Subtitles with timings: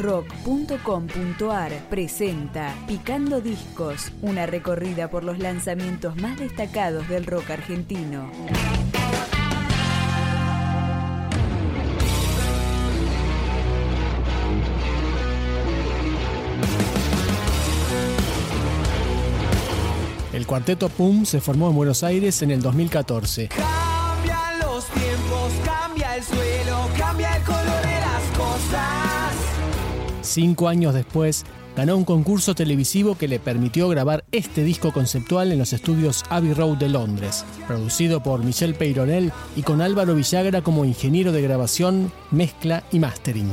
[0.00, 8.30] rock.com.ar presenta Picando Discos, una recorrida por los lanzamientos más destacados del rock argentino.
[20.32, 23.48] El cuarteto PUM se formó en Buenos Aires en el 2014.
[23.48, 29.09] Cambian los tiempos, cambia el suelo, cambia el color de las cosas.
[30.30, 31.44] Cinco años después,
[31.76, 36.54] ganó un concurso televisivo que le permitió grabar este disco conceptual en los estudios Abbey
[36.54, 42.12] Road de Londres, producido por Michel Peyronel y con Álvaro Villagra como ingeniero de grabación,
[42.30, 43.50] mezcla y mastering.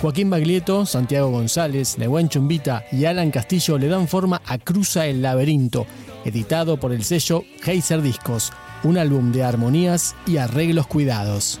[0.00, 5.22] Joaquín Baglietto, Santiago González, Nehuen Chumbita y Alan Castillo le dan forma a Cruza el
[5.22, 5.86] Laberinto,
[6.24, 11.60] editado por el sello Heiser Discos, un álbum de armonías y arreglos cuidados.